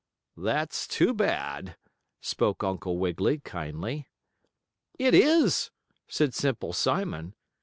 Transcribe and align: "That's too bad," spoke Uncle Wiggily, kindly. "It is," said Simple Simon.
"That's 0.35 0.87
too 0.87 1.13
bad," 1.13 1.77
spoke 2.21 2.63
Uncle 2.63 2.97
Wiggily, 2.97 3.37
kindly. 3.37 4.07
"It 4.97 5.13
is," 5.13 5.69
said 6.07 6.33
Simple 6.33 6.73
Simon. 6.73 7.35